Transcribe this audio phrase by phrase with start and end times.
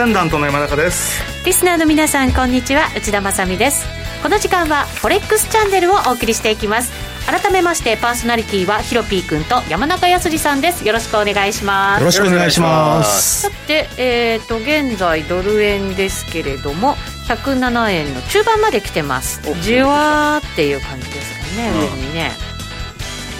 [0.00, 1.22] アセンダントの山中です。
[1.44, 2.88] リスナーの皆さんこんにちは。
[2.96, 3.86] 内田まさです。
[4.22, 6.90] この時間はフォレックスチャンネルをお送りしていきます。
[7.26, 10.86] 改めましてパーソナリティはヒロピー君と山中康さんです。
[10.86, 12.00] よろしくお願いします。
[12.00, 13.42] よろしくお願いします。
[13.42, 16.94] さて、えーと、現在ドル円ですけれども
[17.28, 19.42] 107円の中盤まで来てます。
[19.60, 22.30] じわーっていう感じですかね、うん、上にね。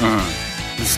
[0.03, 0.19] うん。
[0.19, 0.40] リ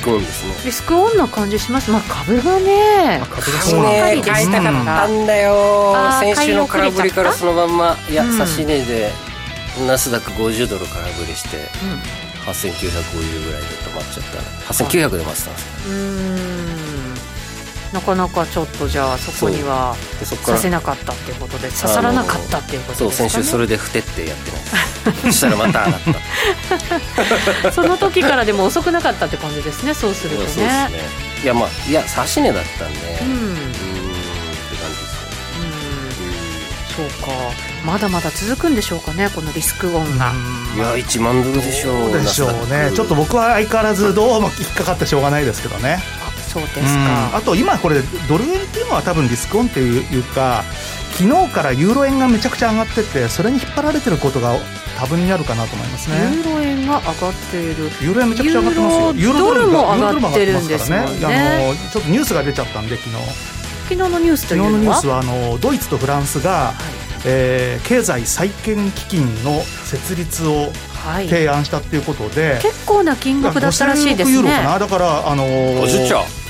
[0.02, 0.54] スクオンですね。
[0.64, 1.90] リスクオンな感じします。
[1.92, 3.20] まあ株がね。
[3.30, 5.06] 株がそうね買いたかった。
[5.06, 5.26] ん。
[5.26, 5.94] だよ。
[6.20, 7.96] 先週の空振りからそのまんま。
[8.10, 9.12] いや、差し値で
[9.86, 11.62] ナスダック50ドル空振りして、うん、
[12.50, 14.24] 8950ぐらいで止まっちゃっ
[14.66, 14.72] た。
[14.72, 17.11] 8900で待ってたんですうん
[17.92, 24.62] なかなかちょっとじゃあそこにはさせなかったっていうことで刺さらなかったっていうことですか、ね、そう先週それでふてってやってない
[25.30, 26.00] そしたらまた上がっ
[27.60, 27.72] た。
[27.72, 30.48] その時からでも遅くなかったって感じですねそうするとね。
[30.48, 30.90] そうですね。
[31.42, 33.18] いやまあいや指し値だったんで。
[33.22, 33.30] うん。
[33.30, 35.28] うんって感じですよ。
[36.98, 37.08] うん。
[37.10, 37.32] そうか。
[37.84, 40.32] まだまだ続くんでしょうかねこのリスクオンが。
[40.76, 42.12] いや1万ドルでしょう。
[42.12, 42.90] でしょうね。
[42.94, 46.21] ちょっと僕は相変わらずどうも引っかかってしょうがないですけどね
[46.52, 50.64] そうですか、あと今これドル円っていうのは多分リスクオンっていうか
[51.12, 54.54] 昨日からユーロ円がめちゃくちゃ上がっててそれに引っ張られてることが
[54.98, 56.16] 多分にあるかなと思いますね。
[56.34, 57.84] ユーロ円が上がっている。
[58.00, 59.12] ユーロ円めちゃくちゃ上がってますよ。
[59.14, 60.98] ユーロドルも上がってるんですね。
[60.98, 61.08] あの
[61.90, 63.16] ちょっとニュースが出ちゃったんで昨日。
[63.88, 64.70] 昨日のニュースというのは？
[64.70, 66.74] 昨日のニュースはあのドイツとフランスが、はい。
[67.24, 70.72] えー、経済再建基金の設立を
[71.28, 74.36] 提案したっていうことで、はい、結構な金額だったらしいですね。
[74.38, 74.78] ユーロかな。
[74.78, 76.41] だからあのー、50兆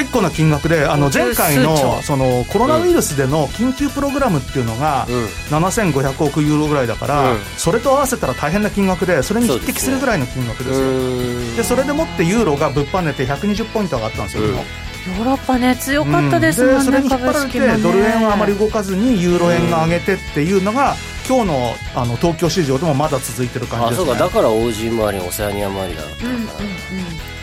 [0.00, 5.06] 結構な金額であの前回のそのコロナウイルスでの緊急プログラムっていうのが
[5.50, 11.56] 7500億ユーロぐらいだから、それと合わせたら大変な金額でそれに匹敵するぐらいの金額ですよ。
[11.56, 20.96] でそれでもってユーロがぶっぱねて120ポイント上がったんですよ、ヨーロッパね強かったですもんね、それに引っ張られて、ドル円はあまり動かずにユーロ円が上げてっていうのが、
[21.28, 24.24] 今日のあの東京市場でもまだ続いてる感じです、ね、あそうか。
[24.24, 27.39] だから OG 周りオセアニア周りだっうんうんうん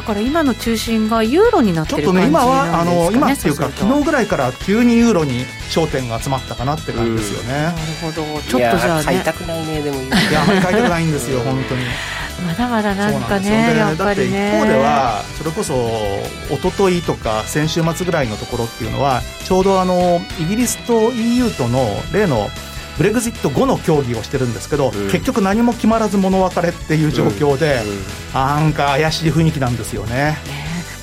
[0.00, 7.52] だから今の中心がユーロになってる感じなんですかね、ちょっとね、今はあの今っていうか、昨日ぐらいから急にユーロに焦点が集まったかなって感じですよね。
[7.52, 11.82] なるほど、ちょっとじゃあ、ね、買いたくないね、でもいや、あまり買いたくないんですよ、本当に。
[12.46, 14.56] まだまだなんかね、やっぱりね。
[14.56, 15.74] 一方では、それこそ
[16.48, 22.48] 一昨日とか先週末ぐらいのところっていうのは、ちょうどあのイギリスと EU との例の
[23.00, 27.80] ブレグジット後の協議をしてるんですけど、うん、結局何も決まらず物別れっていう状況で、
[28.34, 30.36] なんか怪しい雰囲気なんですよね。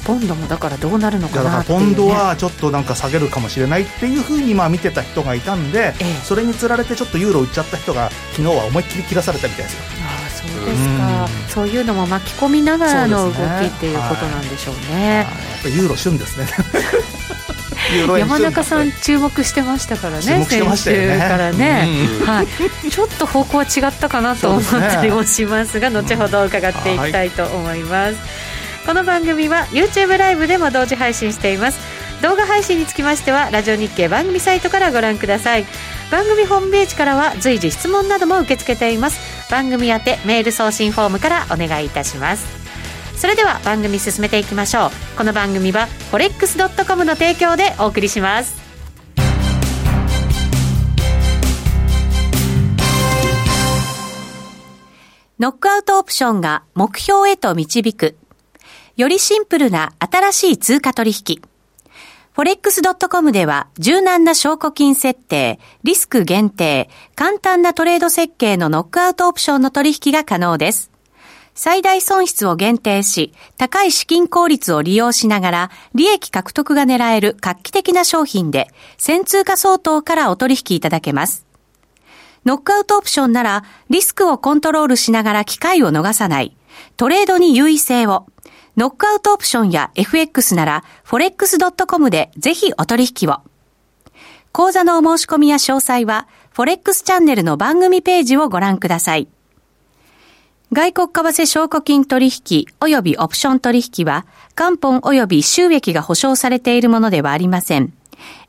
[0.05, 9.79] ポンドもだからどうなるのかな、ね、だからポンドはちょっとなんか下げるかもしれないっていうふうにまあ見てた人がいたんで、ええ、それにつられてちょっとユーロ売っちゃった人が昨日は思いっきり切らされたみたいですよ。
[10.05, 14.81] あそうですか、うそういうのも巻き込みながらの動きっていうことなんでしょうね。
[14.85, 15.27] うねやっ
[15.63, 16.45] ぱユーロ旬ですね
[18.17, 20.45] 山中さん注目してましたからね、ね。
[20.45, 21.87] 先週からね、
[22.25, 28.15] はい、ちょっと方向は違ったかなと思ったりもしますが、す ね、後ほど伺っていきたいと思います、
[28.85, 31.79] この番組は YouTube ライブでも同時配信しています。
[32.21, 35.65] 動画配信につきましてはラジオ日経番組サイトからご覧ください。
[36.09, 39.37] 番組ホームページからは随時質問なども受け付けています。
[39.49, 42.56] 番組宛てメール送信フォームからお願いいたします
[43.17, 45.17] それでは番組進めていきましょう。
[45.17, 48.55] この番組は forex.com の提供でお送りします。
[55.39, 58.17] ノックアウトオプションが目標へと導く。
[58.97, 61.41] よりシンプルな新しい通貨取引。
[62.35, 70.91] forex.com では柔軟な証拠金設定、リスク限定、簡単なトレード設計のノックアウトオプションの取引が可能です。
[71.57, 81.47] 最大損失を限定し、高い資金効率を利用しながら、利益獲得が狙える画期的な商品で、先通貨相当からお取引いただけます。
[82.45, 86.55] ノックアウトオプションなら、リスクをコントロールしながら機会を逃さない、
[86.95, 88.27] トレードに優位性を、
[88.77, 93.41] ノックアウトオプションや FX なら、forex.com でぜひお取引を。
[94.51, 99.27] 講座のお申し込みや詳細は、フォレックスチャンネルの番組ページをご覧ください。
[100.73, 107.93] 外国為替証拠金取引及びオプション取引は、元本及び収益が保証されているものではありません。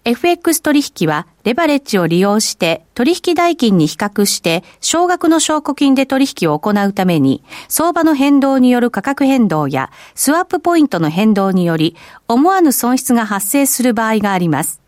[0.04, 14.80] FX 取引はレバレッジを利用して取引代金に比較して少額の証拠金で取引を行うために相場の変動による価格変動やスワップポイントの変動により思わぬ損失が発生する場合があります。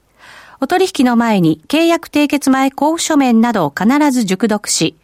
[0.62, 4.94] お取引の前に契約締結前交付書面などを必ず熟読し、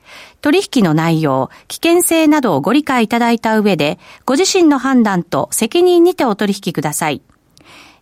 [0.46, 7.20] 取引の内容、危険性などをご理解いただいた上で、ご自身の判断と責任にてお取引ください。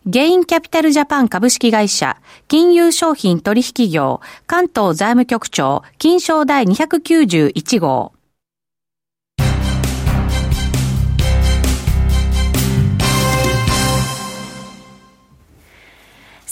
[0.04, 8.13] ゲインキャピタルジャパン株式会社、金融商品取引業、関東財務局長、金商第291号。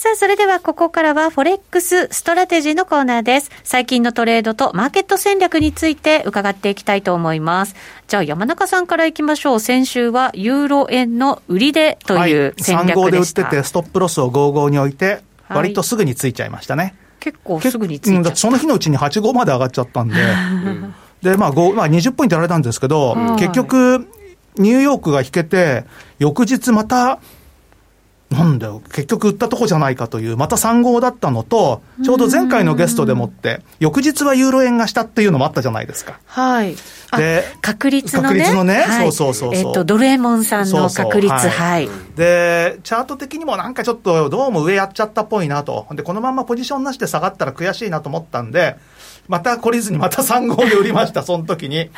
[0.03, 3.53] さあ、それではここからは Forex ストラテジーのコーナーです。
[3.63, 7.77] 最近のトレードとマーケット戦略について伺っていきたいと思います。
[8.09, 9.61] じゃあ山中さんからいきましょう。
[9.61, 12.75] 先週はユーロ円の売りでという戦略でした。
[12.75, 16.83] はい、3号で売っててストップロスを55に置いて、割とすぐについちゃいましたね。
[16.83, 18.35] はい、結構すぐについちゃった。
[18.35, 20.17] その日のうちに8号まで上がっちゃったんで。
[21.23, 24.09] で、まあ、まあ、20ポイントやられたんですけど、結局、
[24.57, 25.85] ニューヨークが引けて、
[26.19, 27.21] 翌日また、
[28.33, 36.19] なんだよ、結局売ったとこじゃないかという、また3号だったのと、ちょうど前回のゲストでもって、翌日はユーロ円がしたっていうのもあったじゃないですか。
[36.27, 36.77] はい。
[37.17, 38.29] で、確率のね。
[38.29, 42.17] 確率のね、はい、そうそうそうえっ、と、ドルエモンさんの確率、そうそうはい、はい。
[42.17, 45.87] で、チャート的にもなんかちょっと、どうも上やっちゃったっぽいなと。
[45.93, 48.77] で、このままポジションなしで下がったら悔しいなと思ったんで、
[49.29, 51.91] また懲りずにまた3号で売りました、 その時に。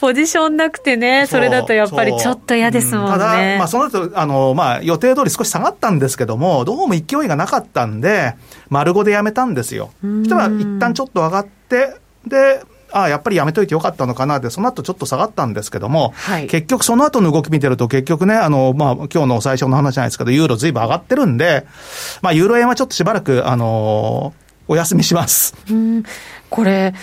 [0.00, 3.12] ポジションなくてね、それだとやっぱりちょっと嫌ですもんね。
[3.12, 8.34] うん、ただ、まあ、その後、あの、まあ、予定通り少し下がったんですけども、どうも勢いがなかったんで、
[8.68, 9.90] 丸5でやめたんですよ。
[10.02, 11.96] そしたら、一旦ちょっと上がって、
[12.26, 12.62] で、
[12.92, 21.66] ああ、やっぱりやめといてよかったのかなって、その後ちょっと下がったんですけども、はい、結局その後の動き見てると、結局ね、あの、まあ、今日の最初の話じゃないですけど、ユーロずいぶん上がってるんで、
[22.22, 24.34] まあ、ユーロ円はちょっとしばらく、あの
[24.68, 25.56] お休みします。
[25.68, 26.04] うん
[26.48, 26.94] これ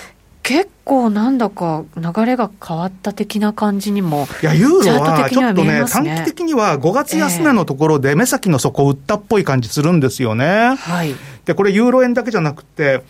[0.48, 10.76] 結構なんだか流れが変わった的な感じにも、いや、ユーロはちょっとね、短期的には5月安値のところで目先の底を売ったっぽい感じするんですよね。
[10.78, 11.14] はい。
[11.44, 13.04] で、これユーロ円だけじゃなくて、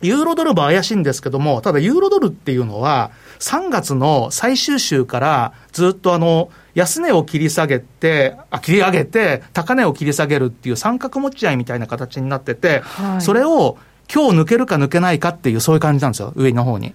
[0.00, 3.10] ユーロドルも怪しいんですけども、ただユーロドルっていうのは、
[3.40, 13.76] 3月の最終週からずっとあの、安値を切り下げて、あ、切り上げて、高値を切り下げるっていう三角持ち合いみたいな形になってて、はい、それを
[14.12, 16.94] 今日抜けるか抜けないかっていう、そういう感じなんですよ、上の方に。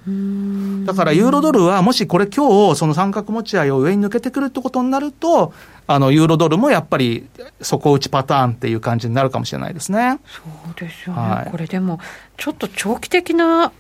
[0.86, 5.54] だから、ユーロドルは、もしこれ今日、その三角持ち合いを上に抜けてくるってことになると、
[5.88, 7.28] あの、ユーロドルもやっぱり、
[7.62, 10.20] 底打ちパターンっていう感じになるかもしれないですね。
[10.28, 10.42] そ
[10.72, 11.22] うですよね。
[11.22, 12.00] はい、これでも、
[12.38, 13.72] ちょっと長期的な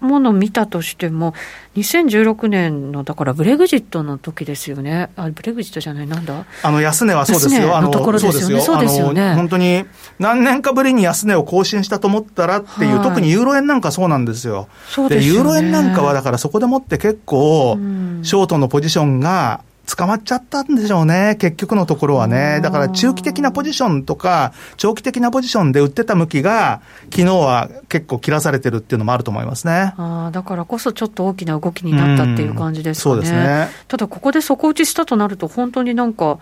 [0.00, 1.34] ものを見たとしても、
[1.76, 6.44] 2016年の、だからブレグジットの時ですよね、あブレグジットじゃない、なんだ？
[6.62, 9.12] あの安値はそうですよ、あのところですよね、そうですよ。
[9.12, 9.34] ね。
[9.34, 9.84] 本当に
[10.18, 14.68] 何年かぶりに安値を更新したと思ったらっていう、はい、特にユーロ円なんかそうなんですよ。
[14.88, 17.76] そうですよ、ね、ユーロ円なんかは、だからそこでもって結構、
[18.22, 22.60] ショートのポジションが、捕まっちゃったんでしょうね、結局のところはね。
[22.62, 29.94] だから中期的なポジションとか、長期的なポジションで売ってた向きが、昨日は結構切らされてるっていうのもあると思いますね。
[29.96, 33.14] あだからこそちょっと大きな動きになったっていう感じですかね。
[33.14, 33.68] そうですね。
[33.88, 36.38] ただここで底打ちしたとなると、本当になんか、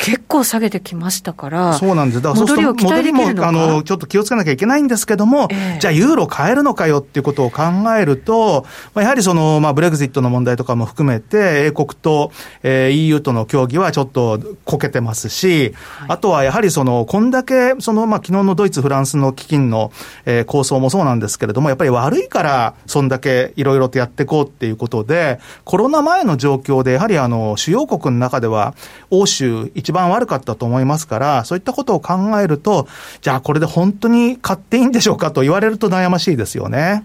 [0.00, 2.22] 結構下げてきましたから、そうなんです。
[2.22, 7.62] だから戻りを戻りも、あの、ちょっと気をつけなきゃいけないんですけども、えー、じゃあユーロ買えるのかよっていうことを考
[7.98, 8.64] えると、
[8.94, 12.32] まあ、やはりその、まあ、ブレグジットの問題とかも含めて、英国と、
[12.62, 19.92] えー、EU との協議はちょっとこけてますし、はい、あとはやはりその、こんだけ、その、まあ、昨日のドイツ、フランスの基金の、
[20.24, 28.74] えー、構想もそうなんですけれども、やっぱり悪いから、そんだけいろいろとやっていこうっていうことで、コロナ前の状況で、やはりあの、主要国の中では、
[29.10, 32.88] 欧州一番悪かったと思いますから、そういったことを考えると、
[33.20, 37.02] じゃあこれで本当に買っていいんでしょうかと言われると悩ましいですよね。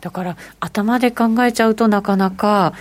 [0.00, 2.74] だから頭で考えちゃうとなかなか、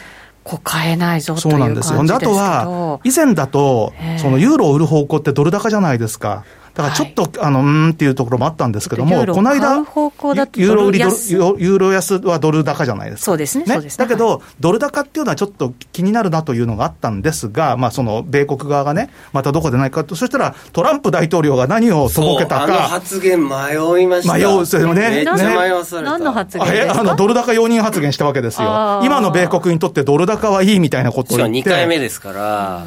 [0.44, 2.34] こう買えないぞという感じですけどそうなんですよ。
[2.34, 6.44] あとは、以前だと、そのユーロを売る方向ってドル高じゃないですか。
[6.74, 13.26] だからちょっと、はい、あの、うんっていうところもあったんですけども、この間、ユーロ売りユーロ安はドル高じゃないですか。
[13.26, 13.66] そうですね。
[13.66, 22.64] ねだけど、はい、ドル高っていうのはちょっと気になるなというのがあったんですが、まあ、その、米国側がね、またどこでないかと、そしたら、トランプ大統領が何をとぼけたか。
[22.64, 24.34] あの発言迷いました。
[24.34, 25.10] 迷う、それもね。
[25.10, 26.12] めっちゃ迷わされた。
[26.12, 27.00] 何の発言ですか？
[27.02, 29.02] あの、ドル高容認発言したわけですよ。
[29.04, 31.60] 今の米国にとってドル高はいいみたいなことを言って。
[31.60, 32.86] 2回目ですから。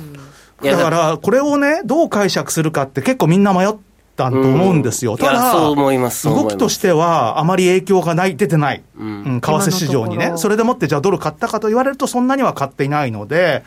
[0.63, 3.79] だから、これをね、どう解釈するかって結構みんな迷って、
[4.17, 5.17] たと思うんですよ。
[5.17, 8.83] ただ、動きとしてはあまり影響がない、出てない。
[8.97, 10.33] うん、為替市場にね。
[10.37, 13.65] それでもってじゃあドル買ったかと言われるとそんなには買っていないので、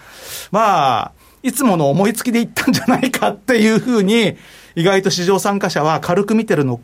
[0.51, 1.12] まあ、
[1.44, 4.38] いつもの思いつきでいったんじゃないかっていうふうに、
[4.75, 6.79] 意外と市場参加者は軽く見てるの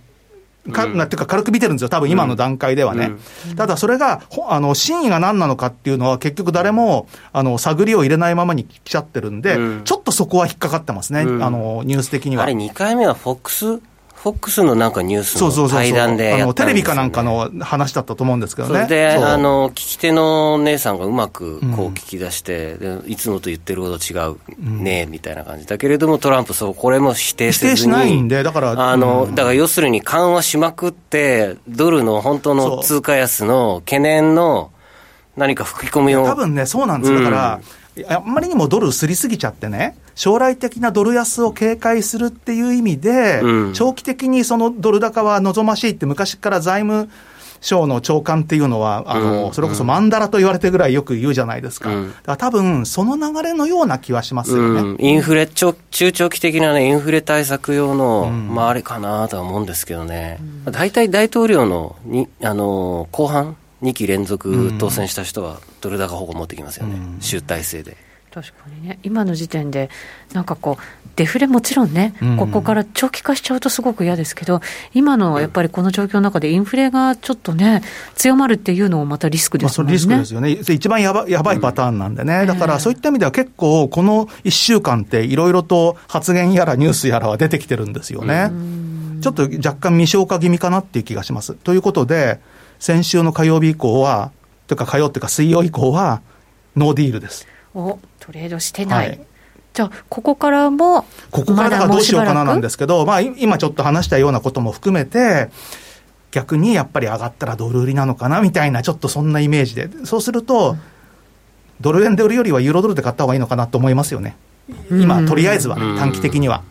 [0.72, 3.12] か、なっていうか軽く見てるんですよ、多分今の段階ではね。
[3.55, 12.43] ただそれが、あの、真意が何なのかっていうのは結局誰も、あの、探りを入れないままに来ちゃってるんで、ちょっとそこは引っかかってますね、あの、ニュース的には。
[12.43, 13.82] あれ2回目はフォックス
[14.24, 18.74] フフォックスのなんかニュースの対談で、ね、テレビかなんかの話だったと思うんですけどね。
[18.75, 27.72] それで、あの、聞き手の姉さんがうまくこう聞き出して、うん、いつもと言ってること違うね、みたいな感じだけれども、トランプ、そう、これも否定せずに。
[27.72, 28.92] 否定しないんで、だから。
[28.92, 34.72] あの、だから要するに緩和しまくって、ドルの本当の通貨安の懸念の
[35.36, 36.24] 何か吹き込みを。
[36.24, 37.13] 多分ね、そうなんです。
[37.13, 37.60] だから、
[38.08, 47.10] あんまりにもドルすりすぎちゃってね、将来的なドル安を警戒するっていう意味で、うん、長期的にそのドル高は望ましいって昔から財務
[47.64, 51.94] 省の長官っていうのは、あの、うん、それこそマンダラと言われてぐらいよく言うじゃないですか。
[51.96, 54.82] うん、だから多分、その流れのような気はしますよね。
[54.82, 60.40] うん、インフレ、中長期的なね、インフレ対策用の、まああれかなとは思うんですけどね。
[60.66, 67.98] 大体大統領のに、あの、後半、2期連続当選した人は、ドル高保護持ってきますよね、集大成で。
[68.34, 69.92] 確かにね、今の時点で、
[70.34, 70.84] なんかこう、
[71.16, 74.62] デフレもちろんね、ここから長期化しちゃうとすごく嫌ですけど、
[74.96, 77.84] 今のやっぱりこの状況の中で、インフレがちょっとね、
[78.16, 79.92] 強まるっていうのもまたリスクですもんね。
[79.92, 88.52] まあ、リスクですよね、一番やばやばいパターンなんでね、うん、だからそういった意味では結構、この1週間って、いろいろと発言やらニュースやらは出てきてるんですよね。
[89.22, 91.54] ちょっと若干未消化気味かなっていう気がします。
[91.54, 92.40] ということで、
[92.84, 94.34] 先週の火曜日以降は、
[94.68, 96.22] というか火曜というか水曜以降は、
[96.75, 97.48] ノーディールです。
[97.74, 99.08] おトレードしてない。
[99.08, 99.20] はい
[99.74, 105.50] じゃあ、ここからも、ここからどうしようかななんですけど、まあ、今ちょっと話したようなことも含めて、
[106.30, 110.78] 逆にやっぱり上がったらドル売りなのかなみたいな、ちょっとそんなイメージで、そうすると、
[111.82, 114.36] ドル円で売るよりはユーロドルで買った方がいいのかなと思いますよね、
[114.92, 116.62] 今、とりあえずは、短期的には。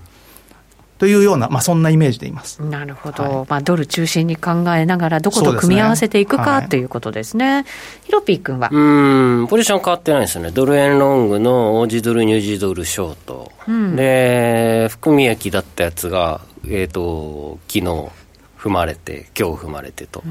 [1.02, 2.62] というような、まあ、そんなイメージでいます。
[2.62, 7.64] なるほど、はい、まあ、ドル中心に考えながら、どこと組み合わせていくか、ね、ということですね、
[8.04, 8.68] ヒロピー君は？
[8.71, 18.12] うん、ポジション変わってないですよね、ドル円ロングのオージドル、ニュージードルショート、うん、で、含み益だったやつが、えっ、ー、と、昨日
[18.61, 20.23] 踏まれて、今日踏まれてと。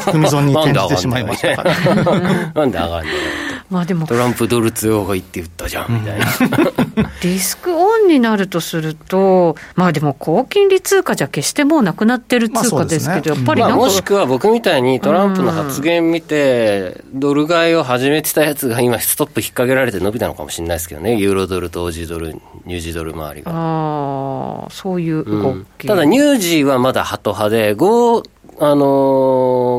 [0.00, 1.74] 含み損に転じてしまいましたから、
[2.56, 3.18] なんで上がるんだろ
[3.57, 4.06] うまあでも。
[4.06, 6.26] トランプドル強がいいって言ったじゃんみたいな、
[7.22, 22.32] リスクオンになるとすると、まあでも高金利通貨じゃ決してもうなくなってる通貨ですけど、やっぱり、まあ、もしくは僕みたいにトランプの発言見て、ドル買いを始めてたやつが今、ストップ引っ掛けられて伸びたのかもしれないですけどね、ユーロドルとオージードル、
[22.64, 23.52] ニュージードル周りが。
[23.52, 28.24] ああ、そういう動き、うん、ただ、ニュージーはまだハト派で、5
[28.60, 28.86] あのー、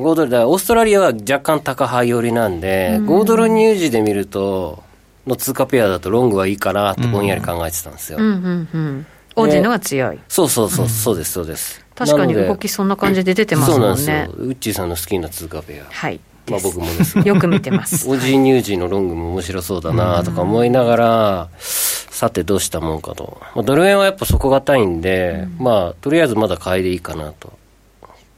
[0.02, 4.84] 5ドルで、オーストラリアは若干高派寄りなんで、うん、5ドル入時で見ると、
[5.28, 8.18] の通貨ペアだとロングはいいかなってぼんやり考えてたんですよ。
[8.20, 10.20] うんうんうん、オージーのが強い。
[10.28, 11.86] そうそうそう、そうです、そうです。
[11.96, 13.98] 確かに動きそんな感じで出てますもんね。
[13.98, 14.46] そうなんですよ。
[14.46, 15.86] ウッチーさんの好きな通貨ペア。
[15.92, 16.20] はい。
[16.50, 18.08] まあ僕もです よく見てます。
[18.10, 23.38] オージーニュージーのロングも面白そうだなとか思いながら、さてどうしたもんかと。
[23.56, 27.54] まあ、ドル円はやっぱ底堅いんで、うん、まあとりあえずまだ買いでいいかなと。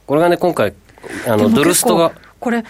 [0.07, 0.73] これがね、今回、
[1.27, 2.11] あのドルストが。
[2.39, 2.63] これ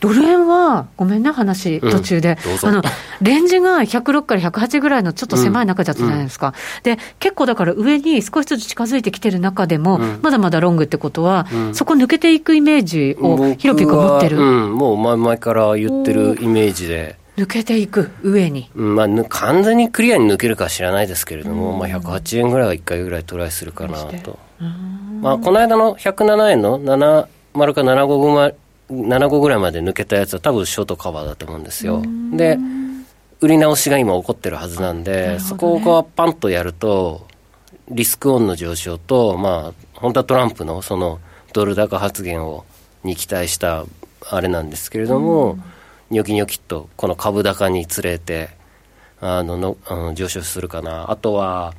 [0.00, 2.82] ドル円は、ごめんね、話、途中で、うん、あの
[3.20, 17.16] レンジが106から108ぐらいのちょっと狭い中だったじゃないですか、うん、で結構だから上に少しずつ近づいてきてる中でも、うん、まだまだロングってことは、そこ抜けていくイメージを、ヒロピク持ってる、もう前々から言ってるイメージで。
[17.36, 18.68] 抜けていく、上に。
[18.74, 24.38] まあ、完全にクリアに抜けるか知らないですけれども、まあ、108円ぐらいは1回ぐらいトライするかなと。
[25.20, 28.54] まあ、この間の107円の7丸か75
[28.90, 32.02] 75ぐらいまで抜けたやつは多分ショートカバーだと思うんですよ。
[32.32, 32.58] で、
[33.40, 37.26] 売り直しが今起こってるはずなんで、ね、そこをパンとやると、
[37.90, 41.20] リスクオンの上昇と、まあ、本当はトランプのその
[41.52, 42.64] ドル高発言を
[43.04, 43.84] に期待した
[44.30, 45.58] あれなんですけれども、
[46.10, 48.50] ニョキニョキとこの株高につれて、
[49.20, 51.10] あのの、あの上昇するかな。
[51.10, 51.74] あとは、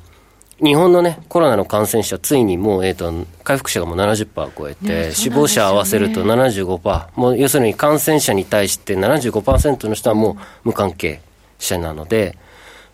[0.62, 10.32] 日本のね、コロナの感染者、ついにもう、えっ、ー、と、回復者がもう70%を超えて、ね、死亡者合わせると75%、もう要するに感染者に対して75%の人はも
[10.64, 11.20] う無関係
[11.58, 12.36] 者なので、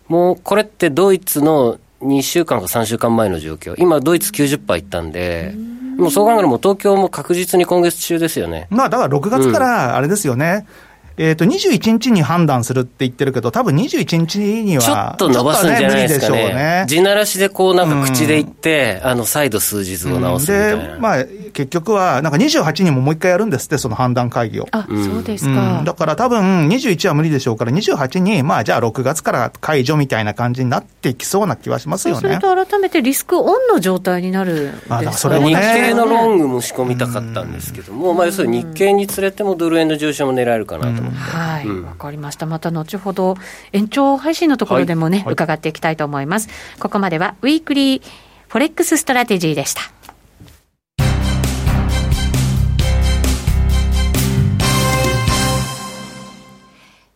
[0.07, 5.53] もうこれってドイツの2週間か3週間前の状況、今、ドイツ90%いったんで、
[5.97, 8.67] もうそう考えると、東京も確実に今月中ですよね。
[8.69, 10.86] まあ、だから6月からあれですよね、うん
[11.17, 16.53] えっ、ー、と、21日に判断するって言ってるけど、多分21日には、ちょっと伸ばすんじゃないですかね。
[16.53, 20.93] ね地ならしでこうなんか口で言って、うん、あの、再度数日を直すみたいな。
[20.93, 24.67] で、まあ、結局は、なんか28にももう一回やるんですって、その判断会議を。
[24.71, 25.79] あ、そうですか。
[25.79, 32.21] うん、だから多分21は無理でしょうから、28に、まあ、じゃあ6月から解除みたいな感じになっていきそうな気はしますよね。
[32.21, 41.19] そうすると改めてリスクオンの状態になるまあ、それも、ね、日経のロングも仕込みたかったんですけども、まあ、要するに日経につれてもドル円の上昇も狙えるかなと思って。
[41.19, 41.81] はい。
[41.81, 42.45] わかりました。
[42.45, 43.35] また後ほど、
[43.73, 46.49] 延長配信のところでもね、はいはい、伺っていきたいと思います。
[46.79, 49.81] ここまでは、 Weekly Forex Strategy でした。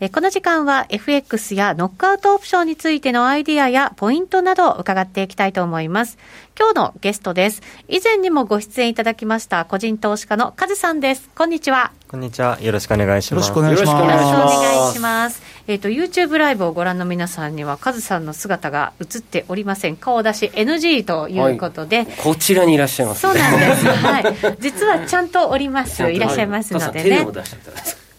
[0.00, 6.18] えこの時間は FX やノックアウトオプションについてのアイディアやポイントなどを伺っていきたいと思います。
[6.56, 7.62] 今日のゲストです。
[7.88, 11.28] 以前にもご出演いただきました個人投資家のカズさんです。
[11.34, 11.90] こんにちは。
[12.06, 12.60] こんにちは。
[12.60, 13.50] よろしくお願いします。
[13.50, 13.90] よろしくお願いします。
[13.90, 15.42] よろしくお願いします。
[15.66, 19.96] えっ、ー、と、YouTube ライブをご覧の皆さんには、カズさんの姿が映っておりません。
[19.96, 21.96] 顔出し NG ということで。
[21.96, 23.86] はい、こちらにいらっしゃいます、ね、そうなんです。
[23.86, 24.56] はい。
[24.60, 26.08] 実はちゃんとおります。
[26.08, 27.26] いらっしゃいますのでね。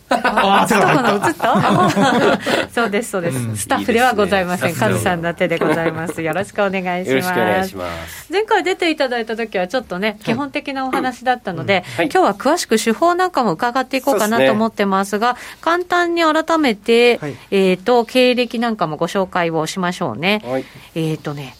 [0.09, 0.79] あ、 映った？
[0.79, 2.39] かな、映った？
[2.73, 4.75] そうです、そうです、スタッフではございません。
[4.75, 6.21] カズさんの手でございます。
[6.21, 7.75] よろしくお願いします。
[7.75, 8.31] ます。
[8.31, 20.41] 前回出ていただいた時はちょっとね、基本的なお話だったので、はい、今日は詳しく手法なんかも伺っていこうかなと思ってますが、すね、簡単に改めて、はい、えっ、と、経歴なんかもご紹介をしましょうね。
[20.45, 21.55] はい、えっ、とね、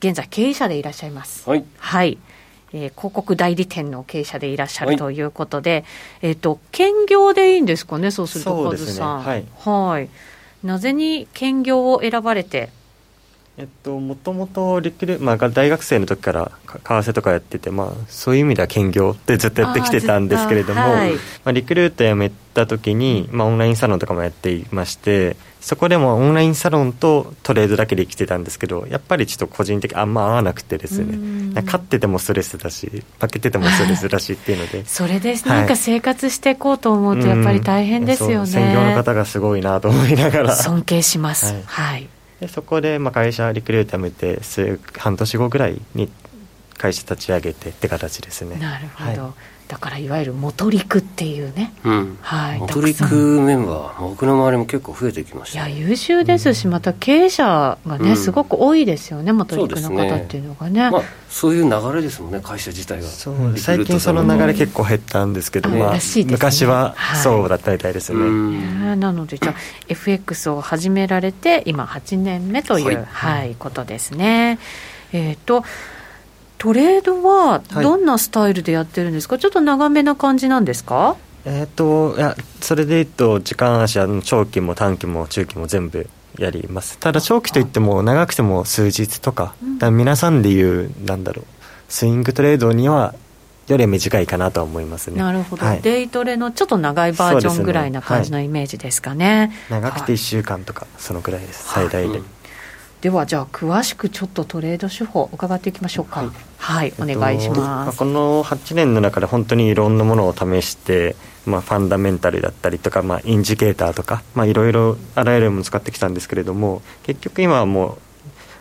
[0.00, 1.48] 現在経営者でいらっしゃいます。
[1.48, 1.64] はい。
[1.78, 2.18] はい
[2.72, 5.84] えー、広告代理店の経営者でいらっしゃるということで、はい、
[6.22, 9.22] えっ、ー、と兼業でいいんですかね、そうすると、カズさん。
[9.22, 10.08] はい、はい。
[10.64, 12.70] なぜに兼業を選ばれて
[13.58, 31.60] えっと、もともとリクル、まあ、大学生の時から為替とかやってて、まあ、そういう意味では兼業ってずっとやってきてたんですけれども、はい、まあ、リクルート辞めた時に、まあ、オンラインサロンとかもやっていましてそこでもオンラインサロンとトレードだけで生きてたんですけどやっぱりちょっと個人的あんま合わなくてですね。
[31.64, 34.86] 勝っててもストレスだし負けててもストレスだしっていうので。
[34.86, 38.46] それです、はい、なんか生活していこうと思うとやっぱり大変ですよね。
[38.46, 40.54] 専業の方がすごいなと思いながら。
[40.54, 41.46] 尊敬します。
[41.46, 42.08] はい、はい
[42.40, 44.40] でそこでまあ会社リクルート辞めて
[44.98, 46.10] 半年後ぐらいに
[46.76, 48.56] 会社立ち上げてって形ですね。
[48.56, 49.32] なるほど、はい、
[49.68, 54.02] だからいわゆる元陸っていうね、うん、はい、元陸メンバー。
[54.02, 68.20] 僕の周りも結構増えてきました、ね、いや優秀ですし、また経営者がね、うん、すごく多いですよね元陸の方っていうのがね、ね、まあ、そういう流れですもんね会社自体がそう最近その流れ結構減ったんですけど、まあ、ね、昔はそうだったみたいですね、
[68.86, 69.54] はい、なのでじゃあ
[69.88, 74.58] FX を始められて今8年目という、はい、はい、ことですね。
[75.12, 75.64] えっ、ー、と
[76.58, 81.16] トレードはどんなスタイルでやってるんですか、はい、ちょっと長めな感じなんですか？
[81.44, 86.98] えっ、といやそれでいうと時間足は長期も短期も中期も全部やります。
[86.98, 91.44] ただ長期といっても長くても数日とか,、か皆さんでいうなんだろう
[91.88, 93.14] スイングトレードには
[93.68, 95.18] より短いかなと思いますね。
[95.18, 102.20] なるほど、はい、デイトレのちょっと長いバージョンぐらいな感じのイメージですかね、ねはい、長くて1週間とかそのぐらいです、最大で、
[103.00, 106.20] ではじゃあ詳しくちょっとトレード手法伺っていきましょうか。
[106.20, 111.14] はい、はい、お願いします、この8年の中で本当にいろんなものを試して、
[111.46, 117.98] まあ、ファンダメンタルだったりとか、まあ、インジケーターとか、まあ、いろいろあらゆるものを使ってきたんですけれども結局今はもう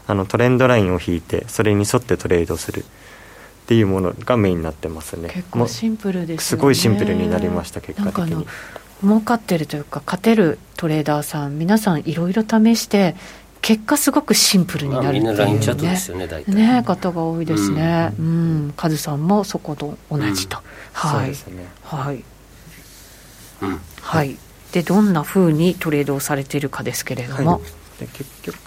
[0.07, 2.83] あのトレンドラインを引いてそれに沿ってトレードするっ
[3.67, 5.29] ていうものがメインになってますね。
[5.33, 8.47] 結構シンプルです、ね、すごいシンプルになりました結果的に。
[9.03, 13.15] 儲かってるというか勝てるトレーダーさん皆さんいろいろ試して
[13.67, 16.55] 結果すごくシンプルになるっていう、ね、みんな LINE チャットですよね大体。
[16.55, 18.13] ね方が多いですね。
[18.17, 18.29] うん、う
[18.69, 21.35] ん、カズさんもそこと同じと、うん、はい、ね、
[21.83, 22.23] はい、
[23.61, 24.37] うん、はい。
[24.71, 27.61] でどんなふうにトレードをされているかですけれども、はい。
[27.99, 28.57] で結局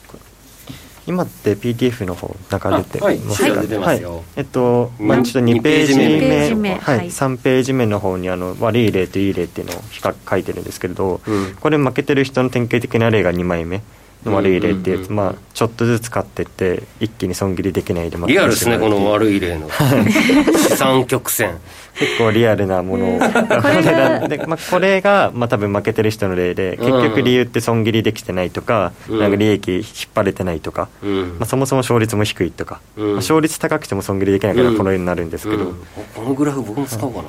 [1.07, 6.75] 今って PDF の方流れてますよ、はい、えっと、まあ、ちょっと2ページ目。
[6.75, 9.83] はい、3ページ目の方にあの悪い例といい例っていうのを
[10.29, 13.81] 書いてるんですけれど、うん、これ負けてる人の典型的な例が2枚目
[14.25, 19.69] 悪い例っていうやつ、まあ、ちょっとずつ買ってって一気に損切りできないでリアルですねこの悪い例の。
[20.59, 21.59] 資産曲線
[22.01, 23.27] 結構リアルなものを こ
[23.69, 29.85] れで、まあ、これが、まあ、多分負けてる人の例で結局理由って損切りできてないとかうん、なんか利益引っ
[30.15, 35.75] 張れてないとか、うん、まあ、そもそも勝率も低いとか、うん、まあ、勝率高くても損切りできないからこのようになるんですけど、
[36.15, 37.23] このグラフ僕も使おうか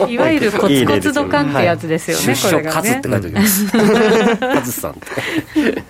[0.00, 0.06] な。
[0.06, 3.66] いわゆるコツコツドカンってやつですよね、出所カズって書いておきます。
[4.38, 5.82] カズさんって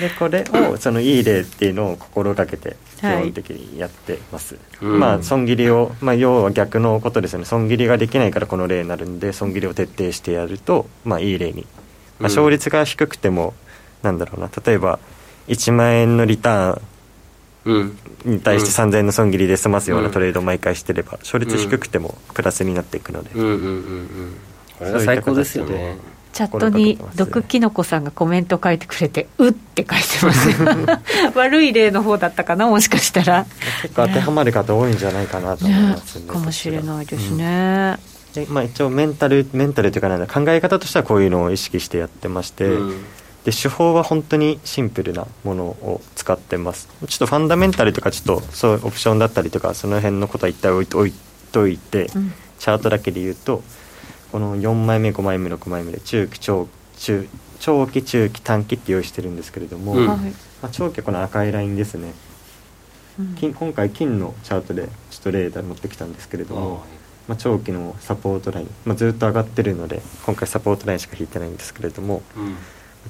[0.00, 13.54] でこれをそのいい例っていうのを心がけて基本的にやってます、はい、まあ損切りを、まあ、要は逆のことですよね損切りができないからこの例になるんで損切りを徹底してやると、まあ、いい例に、まあ、勝率が低くても、
[14.02, 14.50] うん、なんだろうな。
[14.64, 14.98] 例えば
[15.46, 16.82] 1万円のリター
[17.70, 23.44] ンに対して3000円の損切りで済ますようなトレードを毎回してれば勝率低くてもプラスになっていくので、うん。
[23.44, 23.50] うん。
[23.50, 23.58] うん。
[23.58, 24.36] うん、
[24.78, 30.50] これが最高ですよねチャットに毒きのこさんがコメント書いてくれて「う」って書いてます。
[31.38, 33.46] 悪い例の方だったかなもしかしたら。
[33.82, 37.96] 結構当てはまる方多いんじゃないかなと思いますねかもしれないですね、
[38.34, 43.04] うん、でまあ、一応メンタルメンタルというかなん考え方としてはこういうのを意識してやってまして、うん、
[43.44, 46.88] で手法は本当にシンプルなものを使ってます。
[47.06, 51.14] ちょっとファンダメンタルとかちょっとそうオプションだったりとかその辺のことは一旦置い
[51.52, 53.62] といて、うん、チャートだけで言うと
[54.34, 56.66] この4枚目5枚目6枚目で中期長
[56.96, 57.28] 中
[57.60, 60.18] 長期中期短期って用意してるんですけれども、うん、ま
[60.62, 62.12] あ、長期はこの赤いラインですね、
[63.20, 66.84] うん、金今回金のチャートでちょっとレーダー持ってきたんですけれども、
[67.28, 72.56] まあ、長期のサポートライン、まあ、ずっと上がってるので今回サポートラインしか引いてないんですけれども、うん、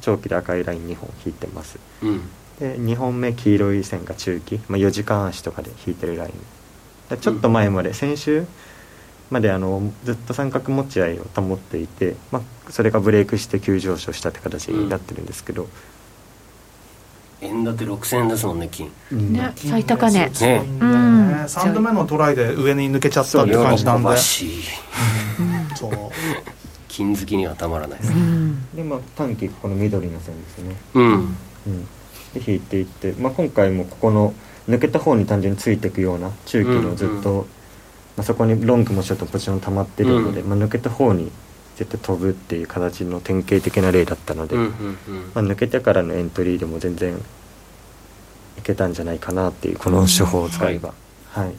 [0.02, 1.78] 長期で赤いライン2本引いてます、
[2.60, 7.16] で2本目黄色い線が中期、まあ、4時間足とかで引いてるライン。
[7.18, 8.46] ちょっと前まで先週
[9.30, 15.64] まであのずっと三角持ち合いを保っていて、まあ、それがブレイクして急上昇したって形になってるんですけど、
[17.42, 20.18] うん、円建て6000円ですもんね金、ね最高値。
[20.18, 20.30] ね。
[20.40, 24.16] ね、うん、3度目のトライで上に抜けちゃったって感じなんで。
[25.74, 25.92] そう。
[26.88, 30.76] 金好きにはたまらないです、うん、でまあ短期この緑の線ですね。
[30.94, 31.84] うん、うん、
[32.32, 34.32] で引いていって、まあ、今回もここの
[34.68, 37.46] 抜けた方に単純についていくような中期のずっと、うんうん
[38.16, 41.30] まあ、そこにロングもちょっとポジション溜まってるので、うん、まあ、抜けた方に
[41.76, 47.16] 絶対飛ぶっていう形の典型的な例だったので、うんうんうん、まあ、抜けてからのエントリーでも全然
[48.58, 50.90] いけたんじゃないかなっていうこの手法を使えば、
[51.36, 51.56] うん、はい、はい、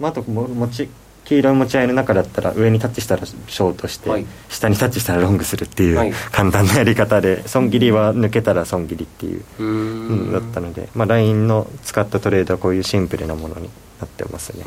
[0.00, 0.88] まあ、あとも持ち
[1.24, 13.70] 黄色い持ち合いの中だったら上にタッチしたらショートして、はい、下にタッチしたらロングするっていう簡単なやり方で損切りは抜けたら損切りっていう、うん、だったので、まあ、LINE の使ったトレードはこういうシンプルなものに
[14.00, 14.64] なってますね。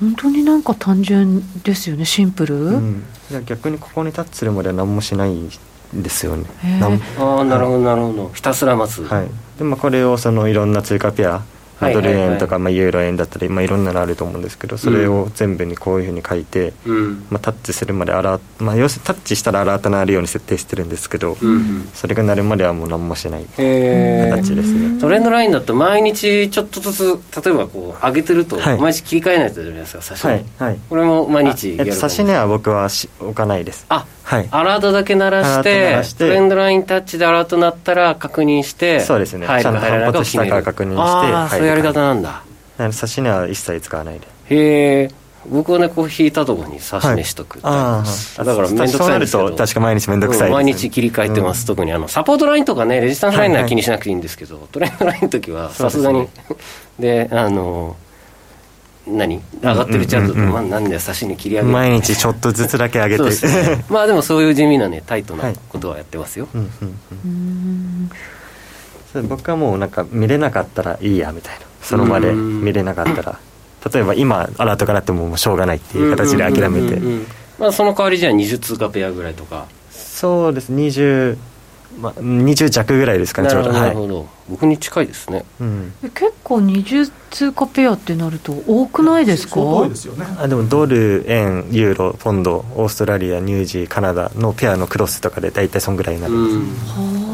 [0.00, 3.04] 本当になんか単純ですよねシンプル、うん、
[3.44, 5.50] 逆にここにタッチするまでは何もしないん
[5.94, 6.46] ですよね。
[7.18, 8.30] ああなるほどなるほど。
[8.34, 9.04] ひたすら待つ。
[9.04, 9.28] はい。
[9.58, 11.42] でまあこれをそのいろんな通貨ペア
[11.80, 23.44] ドル円とか、まあ、ユーロ円だったり、まあ、いろんなのあると思うんですけどそれを全部にこういうふうに書いて、うん、まあ、タッチするまでアラまあ、要するにタッチしたらアラートなるように設定してるんですけど、うん、それがなるまではもう何もしない。
[23.44, 25.00] 形ですね。
[25.00, 30.44] トレンドラインだと毎日ちょっとずつ例えばこう上げてると、毎日切り替えないとじゃないですか指値、はい。
[30.58, 33.86] はい、これも毎日やる指値は僕はし置かないです。
[33.88, 39.44] あはい、アラートだけ鳴らしてトレンドラインタッチでアラート鳴ったら確認してそうですね。
[39.46, 42.42] ちゃんと反発したか確認してああそういうやり方なんだ。
[42.78, 44.26] 指し値は一切使わないで。
[44.50, 45.10] へえ。
[45.48, 49.56] 僕はねこう引いたところに指し値しとく、はい、だから面倒くさいんですけど。
[49.56, 56.28] 確か毎日面倒くさい、ね、毎日切り替えてます、うん、特にあのサポートラインとかねレジスタンスラインなら気にしなくていいんですけど、はいはい、トレンドラインの時はさすがに。
[56.98, 57.96] で、ね、あの
[59.16, 59.40] 何？
[59.62, 63.22] 上がってるチャートと、まあ、なんで差しに切り上げ毎日ちょっとずつだけ上げて。
[63.24, 68.10] ね、まあでもそういう地味なねタイトなことはやってますよ、はいうん
[69.14, 71.66] うん、僕はもうなんか見れなかったらいいやみたいな。
[71.82, 73.38] その場で見れなかったら。
[73.92, 77.00] 例えば今アラートがなってももうしょうがないっていう形で諦めて。
[77.58, 79.66] まあその代わりじゃあ20通貨ペアぐらいとか。
[79.90, 80.72] そうです。
[80.72, 81.36] 20
[81.98, 83.72] まあ、20弱ぐらいですかねちょうど。
[83.72, 89.60] なるほど、はい、僕に近いですね、うん、結構20通貨ペアってなると多くないですか？
[89.60, 90.26] 多いですよね。
[90.38, 96.62] あでもドル円ユーロポンドオーストラリアニュージーカナダのペアのクロスとかで大体そんぐらいになるんです、うん、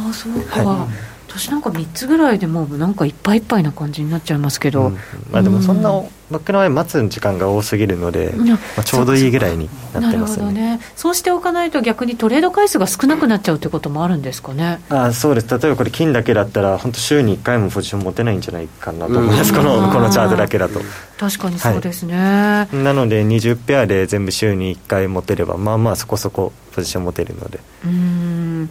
[0.05, 4.99] はあそうか、はい私なんか3つぐらいでもうなんかいっぱいいっぱいな感じになっちゃいますけど、うん、
[5.31, 5.91] まあ、でもそんな、
[6.31, 10.53] 僕の場合待つ時間が多すぎるので、まあ、ちょうどいいぐらいになってますね。
[10.53, 10.81] ね。
[10.97, 14.81] そうしておかないと逆にトレード回数が少なくなっちゃうってこともあるんですかね。
[14.89, 15.49] あそうです。
[15.49, 20.81] 例えばこれ金だけだったら本当週に1回もポジション持てないんじゃないかなと思います、このこのチャートだけだと。
[21.19, 27.61] 確かにそうですね、はい、なので20ペアで全部週に1回持てればまあまあそこそこポジション持てるので。
[27.85, 28.71] うん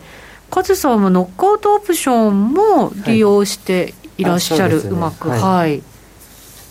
[0.56, 5.84] カズさんはノックアウトオプションも利用していらっしゃる、はい、うね、うまく、はい、はい、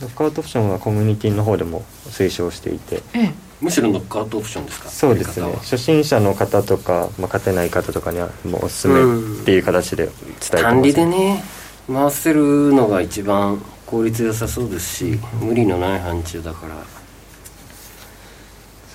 [0.00, 4.88] ノックアウトオプションはコミュニティの方でも推奨していて、ええ、むしろノックアウトオプションですか？
[4.88, 5.52] そうですね。
[5.56, 11.44] 初心者の方とか、まあ、勝てない方とかにはもうおすすめっていう形で伝えてます、管理でね
[11.86, 16.74] 回せるのが一番効率良さそうですし無理のない範疇だから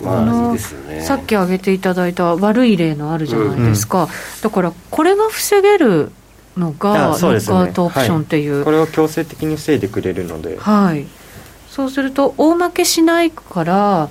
[0.02, 0.58] まあ
[1.02, 4.10] さっき挙げていただいた悪い例のあるじゃないですか、うん、
[4.42, 6.12] だからこれが防げる
[6.58, 10.58] のがノックアウトオプションっていう、はい、これを強制的に防いでくれるので。
[10.58, 11.06] はい。
[11.70, 14.10] そうすると大負けしないから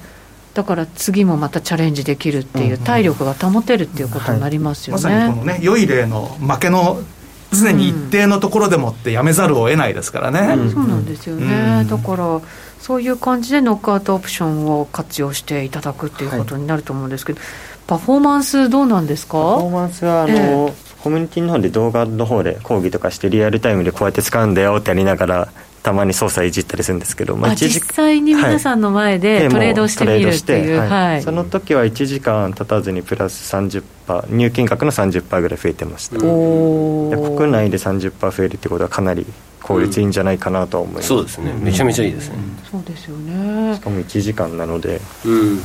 [0.54, 7.02] だから次もまたチャレンジできるっていう体力が保てるっていうことになりますよね、はい、まさにこのね良い例の負けの
[7.52, 12.40] 常に一定のところでもってやめざるを得ないですからね、うん、そうなんですよね、だから
[12.78, 17.48] そういう感じでノックアウトオプションを活用していただくっていうことになると思うんですけど、はい、
[17.86, 19.32] パフォーマンスどうなんですか？
[19.32, 25.48] パフォーマンスはあの、えー、コミュニティの方で動画の方で講義とかしてリアルタイムでこうやって使うんだよってやりながら
[25.82, 30.88] たまに操作いじったりするんですけど、まあ、実際に皆さんの前でトレードしてみるっていう、はい。
[30.88, 36.18] はい、その時は1時間経たずにプラス30%入金額の30%ぐらい増えてました。
[36.18, 39.26] 国内で30%増えるってことはかなり
[39.62, 41.52] 効率いいんじゃないかなと思います、うん、そうですね。
[41.60, 42.36] めちゃめちゃいいですね、
[42.70, 43.74] そうですよね。
[43.74, 45.60] しかも1時間なので、うん。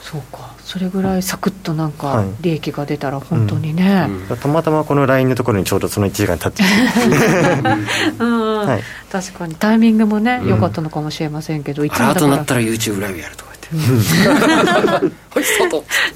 [0.00, 6.62] そうかそれぐらいサクッとなんか利益が出たら本当にね、はいうん、たまたまこの LINE のところにちょうどその1時間経って
[8.22, 8.80] うん、はい、
[9.10, 12.26] 確かにタイミングもね良かったのかもしれませんけど、いつもだから。
[12.28, 13.50] なったら YouTube ライブやるとか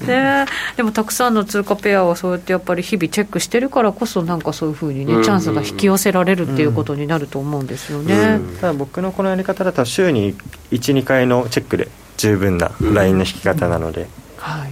[0.05, 10.35] ね、でもたくさんの通貨ペアをそうやってやっぱり日々チェックしてるからこそなんかそういうふうにね、チャンスが引き寄せられるっていうことになると思うんですよね、ただ僕のこのやり方だと週に
[10.71, 11.87] 12回のチェックで
[12.17, 14.07] 十分なラインの引き方なので、
[14.45, 14.71] はい、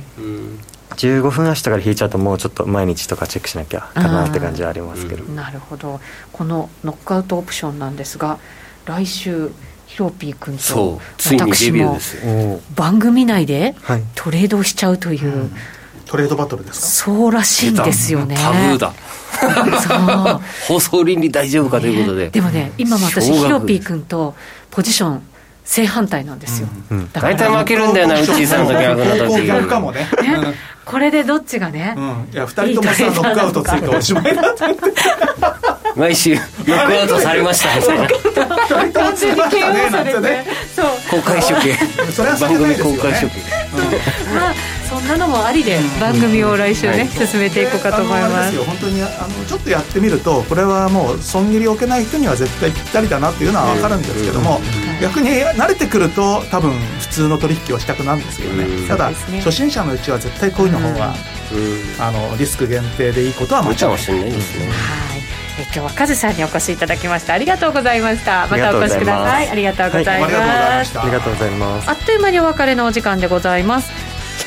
[0.98, 6.00] 15分足とかで引いちゃうともうちょっと毎日とかチェックしなきゃかなって感じはありますけど、なるほど。
[6.32, 8.38] このノックアウトオプションなんですが
[8.86, 9.52] 来週
[9.88, 12.00] ヒロピー君と私も
[12.76, 13.76] 番組内で
[14.14, 15.50] トレードしちゃうという、
[16.06, 16.86] トレードバトルですか？
[16.88, 18.36] そうらしいんですよね。
[18.36, 18.94] タブーだ。
[20.68, 24.36] 放送倫理大丈夫かということで、でもね今も私ヒロピー君と
[24.70, 25.22] ポジション
[25.66, 30.08] 正反対なんですよ、うん、大体負けるんだよなうちさんと逆の時逆かもね。
[30.86, 34.54] これでどっちがね、うん、いや2人ともさノックアウトついておしまいだ。
[34.54, 34.84] と思って
[35.96, 38.08] 毎週ノックアウトされましたみたいな
[38.92, 40.46] 完全に KO されて
[40.76, 40.86] そう。
[41.10, 41.78] 公開処刑。
[42.40, 43.40] 番組公開処刑。
[44.34, 44.54] まあ
[44.90, 48.58] そんなのもありで番組を来週ね、進めていこうかと思います。
[48.64, 54.60] 本当にあのちょっとやってみるとこれはもう損切りを受けない人には絶対ぴったりだなっていうのは分かるんですけども、
[55.02, 61.14] 逆に慣れてくると多分普通の取引をしたくなるんですけどね、ただ、初心者のうちは絶対こういうの方が、
[62.00, 63.92] あのリスク限定でいいことは間違いない。
[63.92, 65.24] ですね、はい。
[65.60, 67.34] え今日はカズさんにお越しいただきました。
[67.34, 68.48] ありがとうございました。
[68.48, 69.50] またお越しください。
[69.50, 70.30] ありがとうございま
[70.86, 71.90] す、ありがとうございます。
[71.90, 73.92] あっという間にお別れのお時間でございます。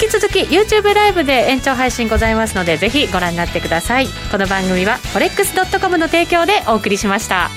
[0.00, 4.08] 引き続き YouTube ライブで延長配信ございますのでぜひご覧になってください。
[4.30, 7.50] この番組は forex.com の提供でお送りしました